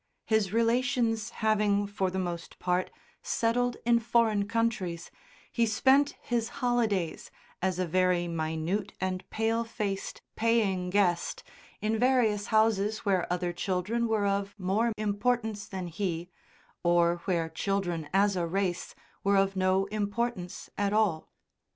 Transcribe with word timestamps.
His 0.25 0.51
relations 0.51 1.29
having, 1.29 1.85
for 1.85 2.09
the 2.09 2.17
most 2.17 2.57
part, 2.57 2.89
settled 3.21 3.77
in 3.85 3.99
foreign 3.99 4.47
countries, 4.47 5.11
he 5.51 5.67
spent 5.67 6.15
his 6.19 6.49
holidays 6.65 7.29
as 7.61 7.77
a 7.77 7.85
very 7.85 8.27
minute 8.27 8.93
and 8.99 9.23
pale 9.29 9.63
faced 9.63 10.23
"paying 10.35 10.89
guest" 10.89 11.43
in 11.81 11.99
various 11.99 12.47
houses 12.47 13.05
where 13.05 13.31
other 13.31 13.53
children 13.53 14.07
were 14.07 14.25
of 14.25 14.55
more 14.57 14.91
importance 14.97 15.67
than 15.67 15.85
he, 15.85 16.31
or 16.81 17.17
where 17.25 17.47
children 17.47 18.09
as 18.11 18.35
a 18.35 18.47
race 18.47 18.95
were 19.23 19.37
of 19.37 19.55
no 19.55 19.85
importance 19.85 20.67
at 20.79 20.93
all. 20.93 21.31